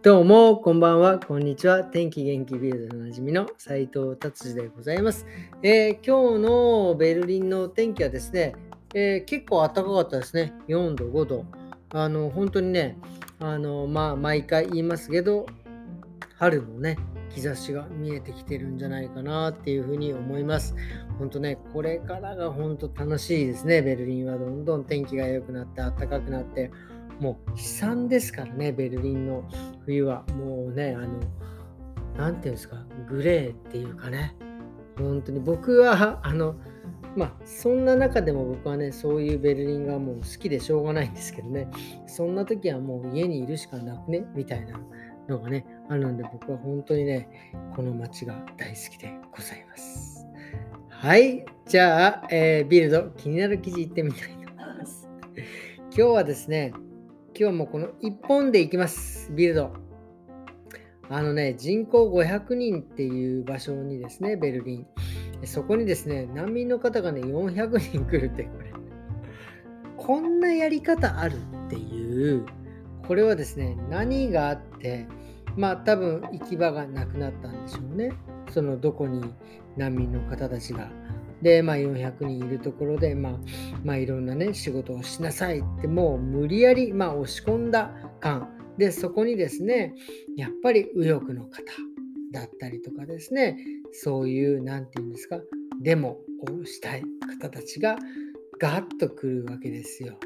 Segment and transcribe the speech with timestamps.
[0.00, 1.82] どうも、こんばんは、こんにちは。
[1.82, 5.26] 天気元気ビルドでおなじみの斉藤達治でございます、
[5.64, 8.54] えー、今日のベルリンの天気はですね、
[8.94, 10.54] えー、結構暖かかったですね。
[10.68, 11.44] 4度、5度。
[11.90, 12.96] あの、本当にね、
[13.40, 15.46] あの、まあ、毎回言いますけど、
[16.36, 16.96] 春のね、
[17.34, 20.76] 兆しが見えてきてるんじゃないかなっていうふうに思います。
[21.18, 23.82] 本当ね、これからが本当楽しいですね。
[23.82, 26.70] ベルリンはどんどん天気が良くなって、暖かくなって、
[27.20, 29.44] もう悲惨ですからね、ベルリンの
[29.84, 30.24] 冬は。
[30.36, 31.20] もうね、あの、
[32.16, 34.34] なんていうんですか、グレーっていうかね、
[34.96, 36.56] 本当に僕は、あの、
[37.16, 41.68] まあ、そんな中でも僕はね、そういうベルリンがもう好きでしょうがないんですけどね、
[42.06, 44.80] そんな時はもう家にいるしかなくね、みたいな
[45.28, 50.26] のがね、あるので僕は本当にね、この街が大好きでございます。
[50.90, 55.08] はい、じゃあ、えー、ビルド、気になる記事いってみたいと思います。
[55.90, 56.72] 今日はですね、
[57.40, 59.72] 今日もこの1本でいきます、ビルド。
[61.08, 64.86] あのね、人口500人っていう場所にですね、ベルリン。
[65.44, 68.72] そこにですね、難民の方がね、400人来るって、これ。
[69.96, 72.44] こんなやり方あるっていう、
[73.06, 75.06] これはですね、何があって、
[75.56, 78.10] まあ多分行き場がなくなったんでしょうね。
[78.50, 79.32] そのどこに
[79.76, 80.90] 難民の方たちが
[81.42, 83.32] で、まあ、400人いるところで、まあ、
[83.84, 88.48] まあ、いろんなね、仕事をしなさいって、もう無理やり、まあ、押し込んだ感。
[88.76, 89.94] で、そこにですね、
[90.36, 91.62] やっぱり右翼の方
[92.32, 93.58] だったりとかですね、
[93.92, 95.40] そういう、なんていうんですか、
[95.80, 96.20] デモ
[96.60, 97.02] をしたい
[97.40, 97.96] 方たちが
[98.58, 100.18] ガッと来るわけですよ。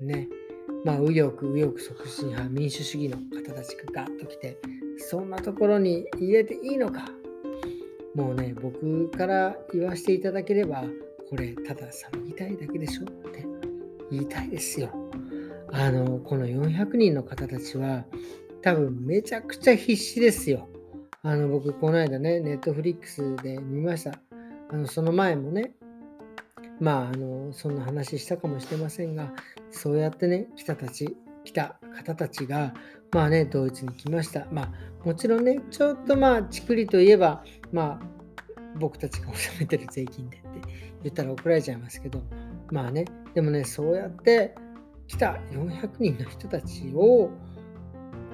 [0.00, 0.28] ね。
[0.84, 4.58] まあ、右翼、右翼促進派、民主主義の方たちがガッと来て、
[4.98, 7.10] そんなところに入れていいのか
[8.14, 10.84] もうね、僕から言わせていただければ、
[11.28, 13.44] これ、ただ騒ぎたいだけでしょって
[14.10, 14.90] 言いたいですよ。
[15.72, 18.04] あの、この400人の方たちは、
[18.62, 20.68] 多分めちゃくちゃ必死ですよ。
[21.22, 24.20] あの、僕、この間ね、ネットフリックスで見ました。
[24.70, 25.74] あの、その前もね、
[26.80, 29.32] まあ、あの、そんな話したかもしれませんが、
[29.70, 32.74] そうやってね、来たたち、来た方たちが、
[33.14, 34.48] まあね、ドイツに来ました。
[34.50, 38.06] まあ、もちろんね、ちょっとまあ、ちくりといえば、まあ、
[38.76, 40.48] 僕たちが納めてる税金でって
[41.04, 42.20] 言ったら怒られちゃいますけど、
[42.72, 44.56] まあね、でもね、そうやって
[45.06, 47.30] 来た400人の人たちを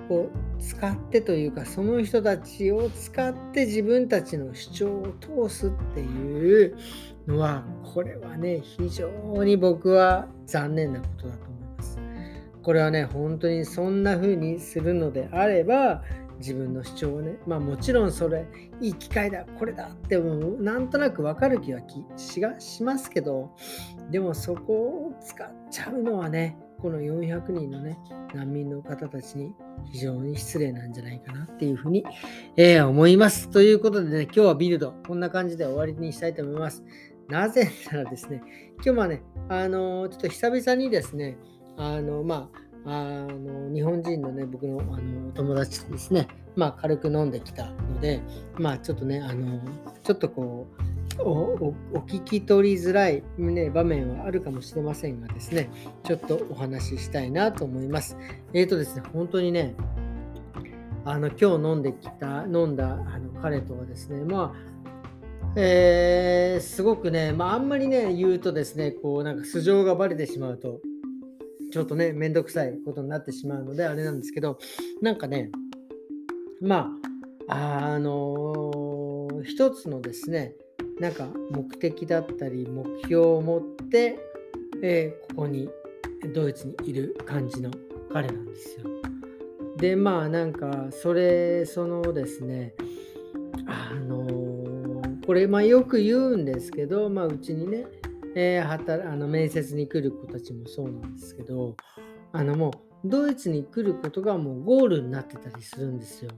[0.08, 6.76] を使ってというか、その人たちを使って自分たちの主張を通すっていう
[7.28, 9.08] のは、これはね、非常
[9.44, 11.49] に僕は残念なことだと。
[12.62, 16.03] これはね、本当にそんな風にするのであれば、
[16.38, 18.47] 自分の主張をね、まあもちろんそれ、
[18.81, 21.81] いい機会だ、これだってもうなんとなくわかる気は
[22.16, 23.50] しがしますけど、
[24.10, 27.98] でもそこを使っちゃうのはね、この400人のね、
[28.34, 29.54] 難民の方たちに
[29.92, 32.04] 非常に失礼なんじゃないかなっていうふうに、
[32.56, 33.50] えー、思います。
[33.50, 36.82] ということでね、今日はビルド、こんな感じで終わりにしたいと思います。
[37.28, 38.42] なぜならですね、
[38.77, 41.37] 今日はね、あのー、ちょっと久々にですね、
[41.80, 42.50] あの、ま
[42.84, 48.20] あ、あの日本人のね僕のあの友達とですね、まあ、軽く飲んできたので、
[48.58, 49.60] まあ、ちょっとねあの
[50.02, 51.74] ちょっとこうお
[52.06, 55.70] 聞き取りづらい、ね、場面はあるかもしれませんがですね
[56.04, 58.16] ちょっとお話ししたいなと思います。
[58.52, 59.74] えっ、ー、とですね本当にね
[61.04, 64.70] あの今日飲んできた飲んだあの彼とはですねまあ
[65.56, 70.80] えー、すごくね、まあ、あんまりね、言うとですね、こう、なんか素性がバレてしまうと、
[71.70, 74.58] ちょっとね、めんどくさいことになってしまうので、あれなんですけど、
[75.00, 75.50] なんかね、
[76.60, 76.92] ま
[77.48, 80.54] あ、あのー、一つのですね、
[80.98, 84.19] なんか目的だったり、目標を持って、
[84.82, 85.69] えー、ここに、
[86.34, 87.70] ドイツにいる感じの
[88.12, 88.86] 彼なんですよ。
[89.78, 92.75] で、まあ、なんか、それ、そのですね、
[93.66, 97.86] あのー、これ、まあ、よく言うんですけど、まあ、うちにね、
[98.34, 101.77] えー、働あの面接に来る子たちもそうなんですけど、
[102.32, 102.71] あのも
[103.04, 106.30] うドイツに来ることがもうゴールになってたりするんですよ。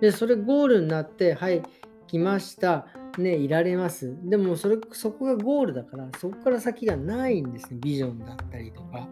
[0.00, 1.62] で、それゴールになって、はい、
[2.06, 2.86] 来ました。
[3.18, 4.16] ね、いられます。
[4.22, 7.78] でもそれ、そこがゴールだから、そこから先がないんですね。
[7.80, 9.08] ビジョンだったりとか、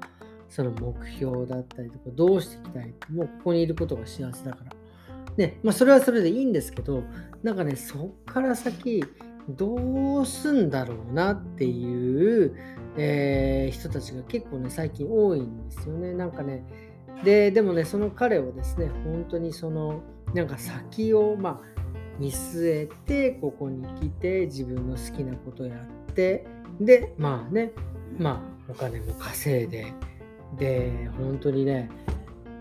[0.49, 4.73] その目標だったりとか、どうしていきたいって、もうここにいることが幸せだから。
[5.37, 7.03] ね、まあそれはそれでいいんですけど、
[7.43, 9.05] なんかね、そこから先、
[9.49, 12.55] どうすんだろうなっていう、
[12.97, 16.13] えー、人たちが結構ね、最近多いんですよね。
[16.13, 16.65] なんかね、
[17.25, 20.03] で、でもね、その彼をですね、本当にその、
[20.35, 21.81] なんか先を、まあ、
[22.19, 26.47] 見据えて、ここに来て、自分の好きなことやって、
[26.81, 27.73] で、まあね、
[28.19, 29.93] まあ、お金も稼いで、
[30.59, 31.89] で、本当にね、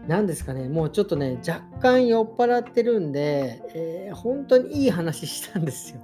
[0.07, 6.01] 何ですかね、もうちょっとね、若干酔っ払ってるんで、えー、本当にいい話したんですよ。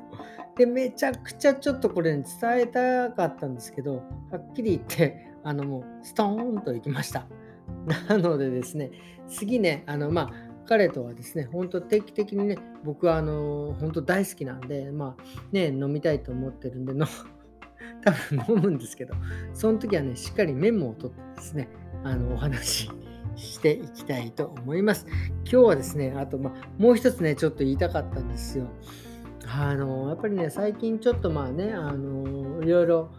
[0.57, 7.27] で、めちゃくちゃちょっとこれ、ね、伝えたかったんですけど、はっきり言って、 あのもうストーンと行きました。
[8.07, 8.91] なのでですね、
[9.27, 10.31] 次ね、あのまあ、
[10.65, 17.05] 彼とはですね、本当定期的にね、僕はあの本当大好きなんで、まあね、飲みたいと思ってるんでの、
[18.03, 19.15] 多分飲むんですけど、
[19.53, 21.67] その時はね、しっかりメモを取ってですね、
[22.03, 22.89] あのお話し
[23.35, 25.05] していきたいと思います。
[25.39, 28.67] 今日はですね、あと、まあ、もう一つね、ちょっと言いたかったんですよ。
[29.55, 33.11] あの、やっぱりね、最近ちょっとまあね、あの、いろいろ、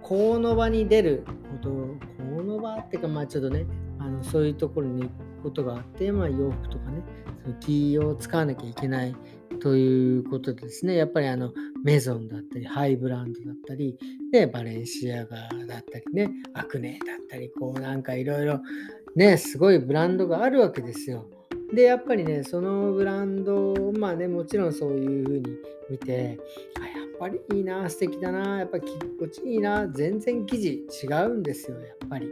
[0.00, 3.66] この場に出ること、この場っていうか、まあちょっとね、
[3.98, 7.02] あのそういうところに行くことがあって、まあ洋服とかね、
[7.42, 9.14] その気を使わなきゃいけない
[9.60, 11.52] ということでですね、やっぱりあの
[11.84, 13.96] メゾンだったり、ハイブランドだったり、
[14.32, 18.60] ね、バレンシアガだったりね、アクネだったり、こうなんかいろいろ
[19.14, 21.28] ね、すごいブランドがあるわけですよ。
[21.72, 25.56] で、やっぱりね、そのブランドを、まあね、もちろんそういうふうに
[25.90, 26.38] 見て、
[26.80, 32.28] あ、やっぱりいいな、素敵だな、やっぱ着心地いいな、全然生地違うんですよ、やっぱり。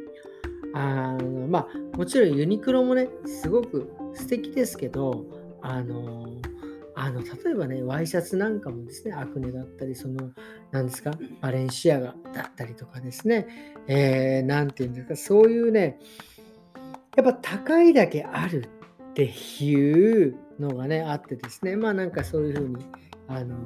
[0.72, 5.24] あのまあ、もちろんユニクロもね、すごく素敵ですけど、
[5.62, 6.26] あの、
[6.94, 10.30] あの例えばね、ワイシャツなんかもですね、アクネだったり、その、
[10.70, 13.46] 何ですか、バレンシアガだったりとかですね、
[13.88, 15.98] えー、ていうんですか、そういうね、
[17.16, 18.68] やっぱ高いだけある
[19.10, 22.86] っていうのがね、あってですね、まあなんかそういうふうに、
[23.28, 23.56] あの、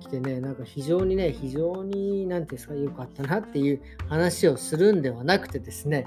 [0.00, 6.06] 来てね、なんか非常にね、非常に、なんていうんですか、良かったなっていう話をするんではなくてですね、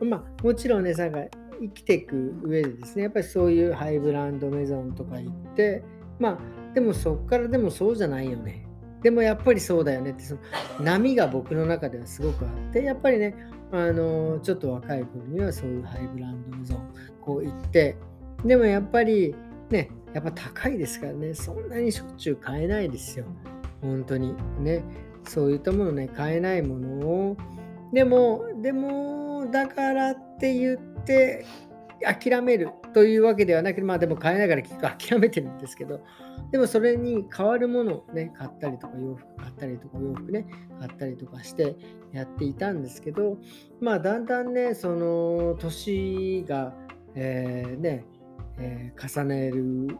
[0.00, 1.18] まあもちろんね、なんか
[1.60, 5.82] 生きていく上でですね、やっぱりそういうハイブランドメゾンとか行って、
[6.18, 6.38] まあ
[6.74, 8.66] でもそっからでもそうじゃないよね。
[9.02, 10.40] でもやっぱりそうだよねって、その
[10.80, 13.34] 波が僕の中ではすごくあって、やっぱりね、
[13.72, 17.96] あのちょっと若い頃にはそういうハイブランドメゾンこう行って
[18.44, 19.34] でもやっぱり
[19.70, 21.34] ねやっぱ高いですからね。
[21.34, 23.24] そんなにしょっちゅう買えないですよ。
[23.80, 24.34] 本当に。
[24.60, 24.82] ね。
[25.28, 27.36] そういったものね買えないものを。
[27.92, 31.44] でもでもだからって言って
[32.02, 36.00] 諦めるというわけではなくて、まあでも買えながら結構諦めてるんですけど、
[36.50, 40.46] でもそれに代わるものをね、買ったりとか洋服買ったりとか洋服ね、
[40.78, 41.76] 買ったりとかして
[42.12, 43.36] やっていたんですけど、
[43.80, 46.74] まあだんだんね、その年が、
[47.14, 48.06] えー、ね、
[48.60, 49.96] えー、重ねる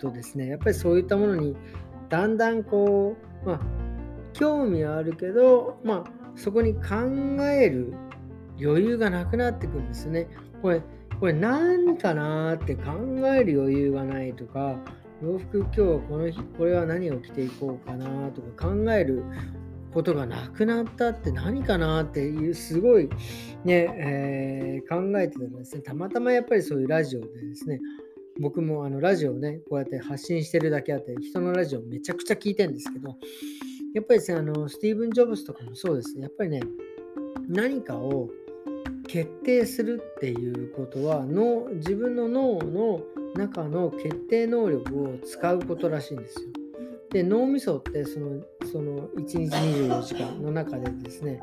[0.00, 1.56] とですね、やっぱりそういったものに
[2.08, 3.60] だんだんこう、まあ
[4.32, 6.80] 興味はあるけど、まあそこに考
[7.44, 7.92] える
[8.60, 10.28] 余裕がなくなってくるんですね。
[10.62, 10.82] これ
[11.20, 12.92] これ何かなって考
[13.28, 14.76] える余裕がないとか、
[15.22, 19.22] 洋服今日はこの日、これは何を着ていこうかなとか考える
[19.92, 23.08] ことがなくなったって何かなっていうすごい
[23.64, 27.80] ね、えー、考えてたらですね、たまたまやっぱりそういうラジオでですね、
[28.40, 33.16] 僕もあのラジオをね、こうやって発信してるだけあって、人のラジオめちゃくちゃ聞いてるんですけど、
[33.94, 36.62] やっぱりですね、あのスティーブン・ジョブズとかもそうですね、やっぱりね、
[37.48, 38.30] 何かを
[39.06, 43.02] 決定するっていうことは脳自分の脳の
[43.34, 46.48] 中の決定能力を使うことらしいんですよ。
[47.10, 48.42] で脳みそってその
[48.72, 51.40] その1日24時間の中でですね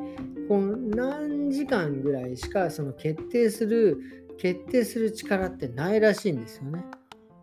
[0.48, 3.98] この何時間ぐらいしかその決定する
[4.40, 6.83] 決定する力ってないらしいんですよね。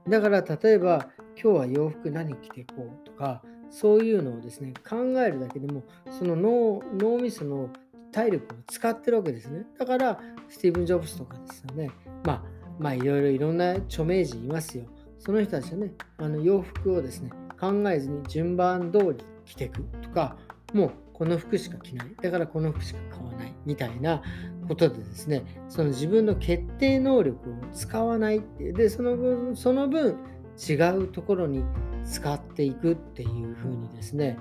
[0.08, 1.08] だから例えば
[1.40, 7.70] 今日は洋服何着ていこうとかそういうのをですね考えるだけでもその脳脳みその
[8.16, 9.66] 体力を使ってるわけですね。
[9.78, 11.90] だから、スティーブン・ジョブズとかですよね。
[12.24, 12.42] まあ、
[12.78, 14.84] まあ、いろいろいろんな著名人いますよ。
[15.18, 20.36] その人たちはね、あの洋服をですね、考えずに順番通り着てくとか、
[20.74, 22.14] もうこの服しか着ない。
[22.20, 23.54] だからこの服しか買わない。
[23.64, 24.22] みたいな
[24.68, 28.72] ことでですね、その自分の決定能力を使わないって。
[28.72, 30.16] で、その分、その分
[30.58, 31.64] 違うところに
[32.04, 34.38] 使っていくっていうふうにですね、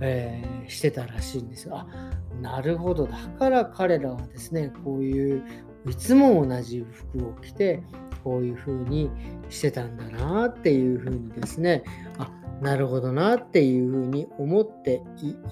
[0.00, 1.78] えー、してたらしいんですよ。
[1.78, 1.86] あ
[2.40, 3.06] なるほど。
[3.06, 5.42] だから彼らはですね、こういう
[5.88, 7.82] いつも同じ服を着て、
[8.22, 9.10] こういう風に
[9.48, 11.82] してたんだなっていう風にですね、
[12.18, 15.02] あなるほどなっていう風に思って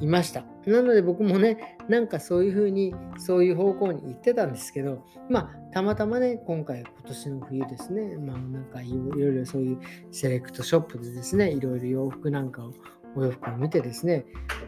[0.01, 0.45] いました。
[0.67, 9.79] なので僕もね、なんかそういう風に、そういう方向に行ってたんですけど、まあ、たまたまね、今回今年の冬ですね、まあなんかいろいろそういう
[10.11, 12.73] セレクトショップでですね、いろいろ洋服なんかを
[13.15, 14.25] お洋服を見てですね、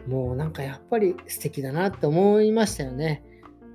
[0.07, 3.23] もうなんかやっぱり素敵だなって思いましたよね。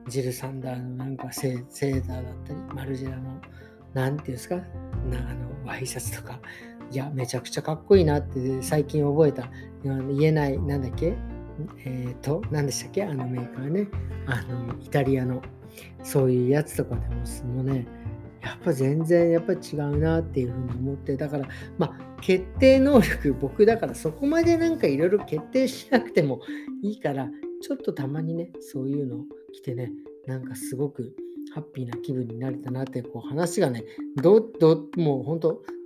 [0.09, 3.41] ジル・サンダーのなんかセーターだったり、マルジェラの、
[3.93, 4.59] なんていうんですか、あ
[5.35, 6.41] のワイシャツとか、
[6.95, 9.51] いや、めちゃくちゃかっこいいなって最近覚えた、
[9.83, 11.15] 言えない、なんだっけ？
[11.85, 13.03] えっ、ー、と、何でしたっけ？
[13.03, 13.89] あのメーカーね。
[14.27, 15.43] あの、イタリアの、
[16.05, 17.17] そういうやつとかでも、
[17.55, 17.85] もうね、
[18.45, 21.17] やっぱ全然やっぱ違うなっていうふうに思って。
[21.17, 21.49] だから
[21.79, 26.41] まあ決定能力僕だからそこまでなんかいろいろ決定しなくても
[26.83, 27.29] いいから
[27.63, 29.25] ちょっとたまにねそういうの
[29.55, 29.93] 来てね
[30.27, 31.17] なんかすごく
[31.55, 33.83] ハッピーな気分になれたなってこう話がね
[34.21, 35.41] どどもうほん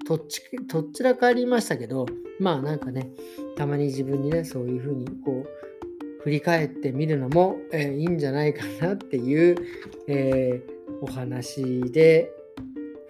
[0.09, 2.07] とっちとっちらかありましたけど
[2.41, 3.11] まあなんかね
[3.59, 9.57] たまに自分にねそういうふうにこう振り返ってみるのも、えー、いいんじゃないかなっていう、
[10.09, 12.31] えー、お話で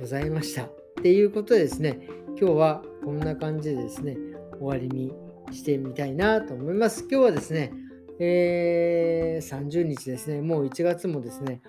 [0.01, 0.65] ございました。
[0.65, 2.01] っていうことでですね、
[2.39, 4.17] 今日はこんな感じでですね、
[4.61, 5.13] 終わりに
[5.53, 7.07] してみたいなと思います。
[7.11, 7.73] 今日はですね、
[8.19, 11.63] えー、30日ですね、もう1月もですね、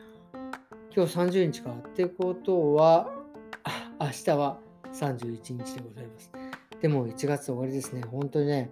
[0.96, 3.12] 今日30日かってことは、
[4.00, 4.60] 明日は
[4.94, 6.32] 31日でございます。
[6.82, 8.72] でも1月終わりですね、本当にね、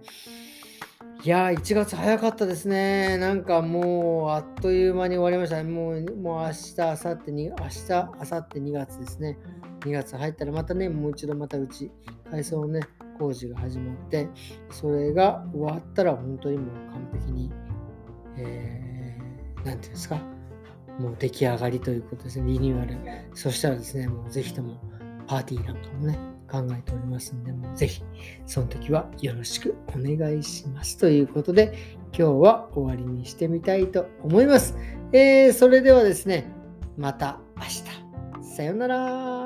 [1.24, 3.18] いやー、1月早かったですね。
[3.18, 5.62] なんかもう、あっという間に終わりました。
[5.64, 9.38] もう、もう明日、明後日に、明日、明後日2月ですね。
[9.80, 11.90] 2月入ったらまたね、もう一度またうち、
[12.30, 12.80] 改装ね、
[13.18, 14.28] 工事が始まって、
[14.70, 17.52] それが終わったら本当にもう完璧に、
[18.36, 20.20] えー、なんていうんですか、
[21.00, 22.96] もう出来上がりということですね、リニューアル。
[23.34, 24.80] そしたらですね、もうぜひとも
[25.28, 26.18] パーティーなんかもね、
[26.50, 28.02] 考えておりますんで、もうぜひ、
[28.46, 30.96] その時はよろしくお願いします。
[30.96, 34.74] ということで、今日は終わりにしてみたいと思います。
[35.12, 36.50] えー、それではですね、
[36.96, 38.54] また明日。
[38.56, 39.37] さようなら。